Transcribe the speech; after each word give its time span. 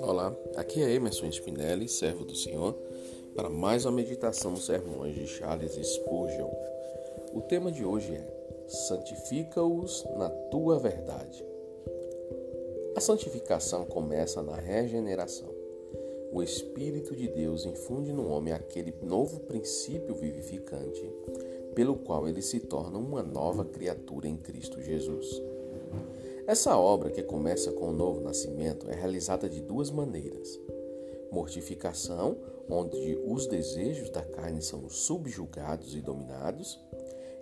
Olá, 0.00 0.36
aqui 0.54 0.80
é 0.80 0.92
Emerson 0.92 1.26
Spinelli, 1.26 1.88
servo 1.88 2.24
do 2.24 2.36
Senhor, 2.36 2.76
para 3.34 3.50
mais 3.50 3.84
uma 3.84 3.90
meditação 3.92 4.52
nos 4.52 4.66
sermões 4.66 5.14
de 5.14 5.26
Charles 5.26 5.72
Spurgeon. 5.72 6.48
O 7.32 7.40
tema 7.40 7.72
de 7.72 7.84
hoje 7.84 8.14
é 8.14 8.24
Santifica-os 8.68 10.04
na 10.16 10.28
tua 10.28 10.78
verdade. 10.78 11.44
A 12.94 13.00
santificação 13.00 13.84
começa 13.84 14.40
na 14.40 14.54
regeneração. 14.54 15.52
O 16.32 16.42
Espírito 16.42 17.16
de 17.16 17.28
Deus 17.28 17.66
infunde 17.66 18.12
no 18.12 18.28
homem 18.28 18.54
aquele 18.54 18.94
novo 19.02 19.40
princípio 19.40 20.14
vivificante, 20.14 21.10
pelo 21.74 21.96
qual 21.96 22.28
ele 22.28 22.42
se 22.42 22.60
torna 22.60 22.98
uma 22.98 23.22
nova 23.22 23.64
criatura 23.64 24.28
em 24.28 24.36
Cristo 24.36 24.80
Jesus. 24.80 25.42
Essa 26.46 26.76
obra, 26.76 27.10
que 27.10 27.22
começa 27.22 27.72
com 27.72 27.88
o 27.88 27.92
novo 27.92 28.20
nascimento, 28.20 28.90
é 28.90 28.94
realizada 28.94 29.48
de 29.48 29.60
duas 29.60 29.90
maneiras: 29.90 30.60
mortificação, 31.30 32.36
onde 32.68 33.18
os 33.26 33.46
desejos 33.46 34.10
da 34.10 34.22
carne 34.22 34.60
são 34.60 34.88
subjugados 34.88 35.94
e 35.94 36.00
dominados, 36.00 36.78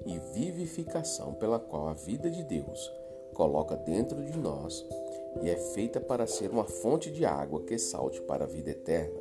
e 0.06 0.18
vivificação, 0.34 1.34
pela 1.34 1.58
qual 1.58 1.88
a 1.88 1.94
vida 1.94 2.30
de 2.30 2.42
Deus 2.44 2.92
coloca 3.34 3.76
dentro 3.76 4.22
de 4.22 4.36
nós 4.36 4.84
e 5.42 5.48
é 5.48 5.56
feita 5.56 6.00
para 6.00 6.26
ser 6.26 6.50
uma 6.50 6.64
fonte 6.64 7.10
de 7.10 7.24
água 7.24 7.62
que 7.62 7.78
salte 7.78 8.20
para 8.22 8.44
a 8.44 8.48
vida 8.48 8.70
eterna. 8.70 9.18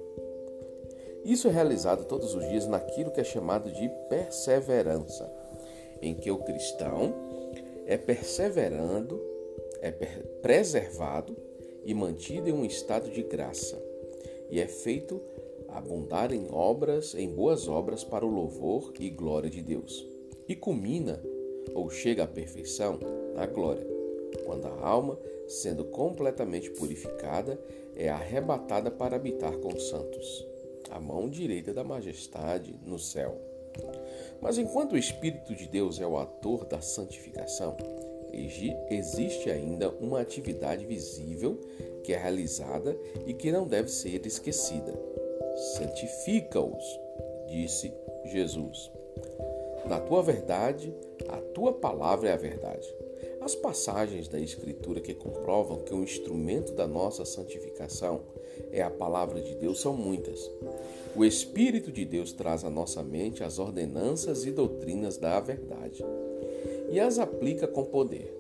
Isso 1.23 1.47
é 1.47 1.51
realizado 1.51 2.05
todos 2.05 2.33
os 2.33 2.47
dias 2.47 2.65
naquilo 2.67 3.11
que 3.11 3.21
é 3.21 3.23
chamado 3.23 3.71
de 3.71 3.89
perseverança, 4.09 5.29
em 6.01 6.15
que 6.15 6.31
o 6.31 6.37
cristão 6.37 7.13
é 7.85 7.97
perseverando 7.97 9.29
é 9.81 9.91
preservado 10.41 11.35
e 11.85 11.93
mantido 11.93 12.49
em 12.49 12.53
um 12.53 12.65
estado 12.65 13.09
de 13.09 13.23
graça, 13.23 13.81
e 14.49 14.59
é 14.59 14.67
feito 14.67 15.21
abundar 15.67 16.33
em 16.33 16.47
obras, 16.51 17.15
em 17.15 17.29
boas 17.29 17.67
obras 17.67 18.03
para 18.03 18.25
o 18.25 18.29
louvor 18.29 18.93
e 18.99 19.09
glória 19.09 19.49
de 19.49 19.61
Deus. 19.61 20.05
E 20.47 20.55
culmina 20.55 21.21
ou 21.73 21.89
chega 21.89 22.23
à 22.23 22.27
perfeição 22.27 22.99
na 23.35 23.45
glória, 23.45 23.85
quando 24.45 24.65
a 24.65 24.87
alma, 24.87 25.17
sendo 25.47 25.85
completamente 25.85 26.69
purificada, 26.71 27.59
é 27.95 28.09
arrebatada 28.09 28.89
para 28.89 29.15
habitar 29.15 29.55
com 29.57 29.69
os 29.69 29.89
santos, 29.89 30.45
a 30.89 30.99
mão 30.99 31.29
direita 31.29 31.73
da 31.73 31.83
majestade 31.83 32.75
no 32.85 32.97
céu. 32.97 33.39
Mas 34.41 34.57
enquanto 34.57 34.93
o 34.93 34.97
Espírito 34.97 35.55
de 35.55 35.67
Deus 35.67 35.99
é 35.99 36.07
o 36.07 36.17
ator 36.17 36.65
da 36.65 36.81
santificação, 36.81 37.75
existe 38.89 39.49
ainda 39.49 39.89
uma 39.89 40.21
atividade 40.21 40.85
visível 40.85 41.59
que 42.03 42.13
é 42.13 42.17
realizada 42.17 42.97
e 43.25 43.33
que 43.33 43.51
não 43.51 43.67
deve 43.67 43.89
ser 43.89 44.25
esquecida. 44.25 44.93
Santifica-os, 45.77 46.99
disse 47.47 47.93
Jesus. 48.25 48.91
Na 49.85 49.99
tua 49.99 50.21
verdade, 50.21 50.93
a 51.27 51.37
tua 51.53 51.73
palavra 51.73 52.29
é 52.29 52.33
a 52.33 52.37
verdade. 52.37 52.87
As 53.41 53.55
passagens 53.55 54.27
da 54.27 54.39
Escritura 54.39 55.01
que 55.01 55.13
comprovam 55.13 55.79
que 55.79 55.93
o 55.93 56.03
instrumento 56.03 56.73
da 56.73 56.87
nossa 56.87 57.25
santificação 57.25 58.21
é 58.71 58.81
a 58.81 58.89
palavra 58.89 59.41
de 59.41 59.55
Deus 59.55 59.79
são 59.79 59.95
muitas. 59.95 60.49
O 61.15 61.25
Espírito 61.25 61.91
de 61.91 62.05
Deus 62.05 62.31
traz 62.31 62.63
à 62.63 62.69
nossa 62.69 63.03
mente 63.03 63.43
as 63.43 63.59
ordenanças 63.59 64.45
e 64.45 64.51
doutrinas 64.51 65.17
da 65.17 65.39
verdade 65.39 66.03
e 66.91 66.99
as 66.99 67.19
aplica 67.19 67.67
com 67.67 67.83
poder. 67.85 68.35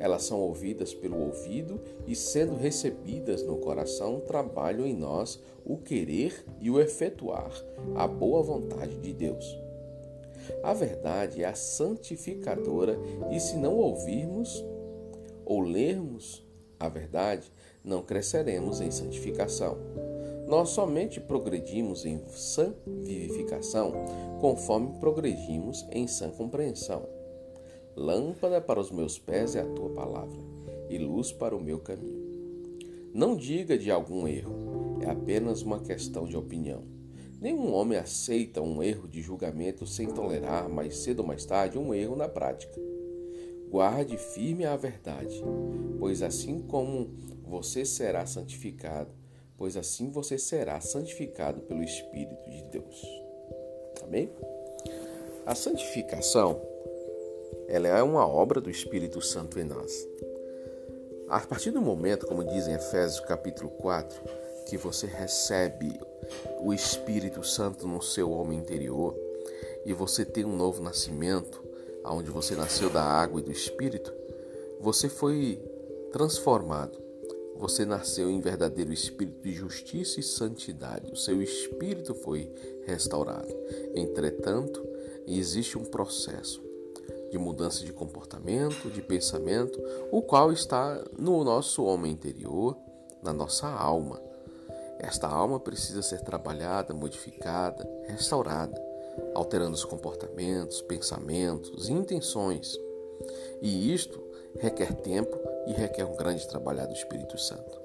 Elas 0.00 0.22
são 0.22 0.40
ouvidas 0.40 0.94
pelo 0.94 1.20
ouvido 1.20 1.80
e, 2.06 2.14
sendo 2.14 2.54
recebidas 2.54 3.42
no 3.42 3.56
coração, 3.56 4.20
trabalham 4.20 4.86
em 4.86 4.94
nós 4.94 5.40
o 5.64 5.76
querer 5.76 6.44
e 6.60 6.70
o 6.70 6.80
efetuar 6.80 7.52
a 7.94 8.06
boa 8.06 8.42
vontade 8.42 8.96
de 8.98 9.12
Deus. 9.12 9.58
A 10.62 10.72
verdade 10.72 11.42
é 11.42 11.46
a 11.46 11.54
santificadora, 11.54 12.98
e 13.30 13.40
se 13.40 13.56
não 13.56 13.76
ouvirmos 13.76 14.64
ou 15.44 15.60
lermos 15.60 16.44
a 16.78 16.88
verdade, 16.88 17.50
não 17.84 18.02
cresceremos 18.02 18.80
em 18.80 18.90
santificação. 18.90 19.76
Nós 20.46 20.70
somente 20.70 21.20
progredimos 21.20 22.06
em 22.06 22.20
sã 22.28 22.74
vivificação 22.86 23.92
conforme 24.40 24.98
progredimos 24.98 25.86
em 25.90 26.06
sã 26.06 26.30
compreensão. 26.30 27.06
Lâmpada 27.94 28.60
para 28.60 28.80
os 28.80 28.90
meus 28.90 29.18
pés 29.18 29.56
é 29.56 29.60
a 29.60 29.66
tua 29.66 29.90
palavra, 29.90 30.38
e 30.88 30.96
luz 30.98 31.32
para 31.32 31.56
o 31.56 31.60
meu 31.60 31.80
caminho. 31.80 32.28
Não 33.12 33.36
diga 33.36 33.76
de 33.76 33.90
algum 33.90 34.28
erro, 34.28 34.98
é 35.02 35.10
apenas 35.10 35.62
uma 35.62 35.80
questão 35.80 36.24
de 36.24 36.36
opinião. 36.36 36.82
Nenhum 37.40 37.72
homem 37.72 37.98
aceita 37.98 38.62
um 38.62 38.82
erro 38.82 39.06
de 39.06 39.20
julgamento 39.20 39.86
sem 39.86 40.08
tolerar, 40.08 40.68
mais 40.68 40.98
cedo 40.98 41.20
ou 41.20 41.26
mais 41.26 41.44
tarde, 41.44 41.78
um 41.78 41.92
erro 41.92 42.16
na 42.16 42.28
prática. 42.28 42.80
Guarde 43.70 44.16
firme 44.16 44.64
a 44.64 44.76
verdade, 44.76 45.42
pois 45.98 46.22
assim 46.22 46.62
como 46.62 47.10
você 47.44 47.84
será 47.84 48.24
santificado, 48.26 49.10
pois 49.56 49.76
assim 49.76 50.10
você 50.10 50.38
será 50.38 50.80
santificado 50.80 51.60
pelo 51.62 51.82
Espírito 51.82 52.50
de 52.50 52.62
Deus. 52.64 53.06
Amém? 54.02 54.30
A 55.44 55.54
santificação 55.54 56.60
ela 57.68 57.86
é 57.86 58.02
uma 58.02 58.26
obra 58.26 58.60
do 58.60 58.70
Espírito 58.70 59.20
Santo 59.20 59.60
em 59.60 59.64
nós. 59.64 60.08
A 61.28 61.40
partir 61.40 61.70
do 61.70 61.82
momento, 61.82 62.26
como 62.26 62.42
diz 62.42 62.66
em 62.66 62.72
Efésios 62.72 63.20
capítulo 63.20 63.68
4, 63.68 64.18
que 64.66 64.78
você 64.78 65.06
recebe 65.06 66.00
o 66.60 66.72
Espírito 66.72 67.44
Santo 67.44 67.86
no 67.86 68.00
seu 68.00 68.30
homem 68.30 68.58
interior 68.58 69.14
e 69.84 69.92
você 69.92 70.24
tem 70.24 70.44
um 70.44 70.56
novo 70.56 70.82
nascimento, 70.82 71.62
onde 72.10 72.30
você 72.30 72.54
nasceu 72.54 72.90
da 72.90 73.02
água 73.02 73.40
e 73.40 73.44
do 73.44 73.52
Espírito, 73.52 74.12
você 74.80 75.08
foi 75.08 75.60
transformado. 76.12 76.98
Você 77.56 77.84
nasceu 77.84 78.30
em 78.30 78.40
verdadeiro 78.40 78.92
espírito 78.92 79.42
de 79.42 79.52
justiça 79.52 80.20
e 80.20 80.22
santidade. 80.22 81.10
O 81.10 81.16
seu 81.16 81.42
espírito 81.42 82.14
foi 82.14 82.48
restaurado. 82.86 83.52
Entretanto, 83.96 84.80
existe 85.26 85.76
um 85.76 85.84
processo 85.84 86.62
de 87.30 87.36
mudança 87.36 87.84
de 87.84 87.92
comportamento, 87.92 88.88
de 88.90 89.02
pensamento, 89.02 89.78
o 90.12 90.22
qual 90.22 90.52
está 90.52 91.02
no 91.18 91.42
nosso 91.42 91.84
homem 91.84 92.12
interior, 92.12 92.76
na 93.22 93.32
nossa 93.32 93.66
alma. 93.66 94.22
Esta 95.00 95.28
alma 95.28 95.60
precisa 95.60 96.00
ser 96.00 96.20
trabalhada, 96.20 96.94
modificada, 96.94 97.88
restaurada, 98.06 98.80
alterando 99.34 99.74
os 99.74 99.84
comportamentos, 99.84 100.80
pensamentos 100.82 101.88
e 101.88 101.92
intenções. 101.92 102.78
E 103.60 103.92
isto 103.92 104.22
requer 104.58 104.94
tempo 104.94 105.36
e 105.66 105.72
requer 105.72 106.04
um 106.04 106.16
grande 106.16 106.46
trabalhar 106.48 106.86
do 106.86 106.94
Espírito 106.94 107.38
Santo. 107.38 107.78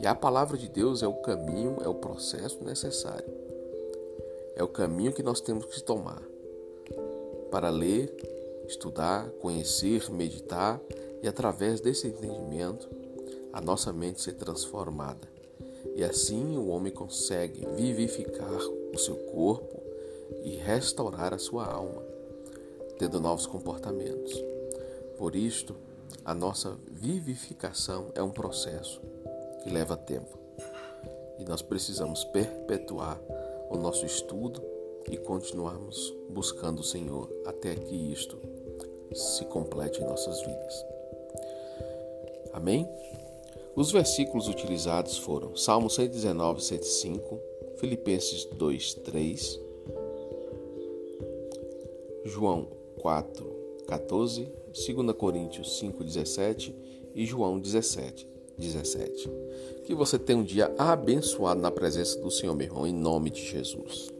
E 0.00 0.06
a 0.06 0.14
palavra 0.14 0.56
de 0.56 0.68
Deus 0.68 1.02
é 1.02 1.06
o 1.06 1.14
caminho, 1.14 1.78
é 1.82 1.88
o 1.88 1.94
processo 1.94 2.62
necessário. 2.64 3.28
É 4.54 4.62
o 4.62 4.68
caminho 4.68 5.12
que 5.12 5.22
nós 5.22 5.40
temos 5.40 5.66
que 5.66 5.82
tomar 5.82 6.22
para 7.50 7.68
ler, 7.70 8.14
estudar, 8.66 9.28
conhecer, 9.40 10.10
meditar 10.10 10.80
e 11.22 11.28
através 11.28 11.80
desse 11.80 12.06
entendimento 12.06 12.88
a 13.52 13.60
nossa 13.60 13.92
mente 13.92 14.20
ser 14.20 14.34
transformada. 14.34 15.28
E 15.94 16.04
assim 16.04 16.56
o 16.56 16.68
homem 16.68 16.92
consegue 16.92 17.66
vivificar 17.76 18.60
o 18.94 18.98
seu 18.98 19.16
corpo 19.16 19.75
e 20.42 20.56
restaurar 20.56 21.32
a 21.34 21.38
sua 21.38 21.66
alma, 21.66 22.02
tendo 22.98 23.20
novos 23.20 23.46
comportamentos. 23.46 24.32
Por 25.16 25.34
isto, 25.34 25.76
a 26.24 26.34
nossa 26.34 26.76
vivificação 26.90 28.10
é 28.14 28.22
um 28.22 28.30
processo 28.30 29.00
que 29.62 29.70
leva 29.70 29.96
tempo. 29.96 30.38
E 31.38 31.44
nós 31.44 31.62
precisamos 31.62 32.24
perpetuar 32.24 33.20
o 33.70 33.76
nosso 33.76 34.06
estudo 34.06 34.62
e 35.10 35.16
continuarmos 35.16 36.14
buscando 36.30 36.80
o 36.80 36.84
Senhor 36.84 37.30
até 37.46 37.74
que 37.74 37.94
isto 38.12 38.38
se 39.14 39.44
complete 39.44 40.00
em 40.00 40.04
nossas 40.04 40.40
vidas. 40.40 40.84
Amém? 42.52 42.88
Os 43.74 43.92
versículos 43.92 44.48
utilizados 44.48 45.18
foram 45.18 45.54
Salmo 45.54 45.90
119, 45.90 46.62
105, 46.62 47.40
Filipenses 47.76 48.46
2, 48.46 48.94
3, 48.94 49.60
João 52.26 52.68
4, 53.00 53.84
14, 53.86 54.52
2 54.74 55.16
Coríntios 55.16 55.78
5, 55.78 56.02
17 56.02 56.74
e 57.14 57.24
João 57.24 57.58
17, 57.58 58.28
17. 58.58 59.30
Que 59.84 59.94
você 59.94 60.18
tenha 60.18 60.38
um 60.38 60.44
dia 60.44 60.74
abençoado 60.76 61.60
na 61.60 61.70
presença 61.70 62.20
do 62.20 62.30
Senhor, 62.30 62.54
meu 62.54 62.66
irmão, 62.66 62.86
em 62.86 62.92
nome 62.92 63.30
de 63.30 63.42
Jesus. 63.42 64.15